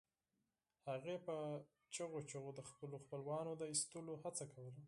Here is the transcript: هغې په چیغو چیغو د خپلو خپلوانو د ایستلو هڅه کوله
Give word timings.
هغې 0.89 1.15
په 1.25 1.35
چیغو 1.93 2.19
چیغو 2.29 2.51
د 2.55 2.61
خپلو 2.69 2.95
خپلوانو 3.03 3.51
د 3.57 3.63
ایستلو 3.71 4.13
هڅه 4.23 4.43
کوله 4.53 4.79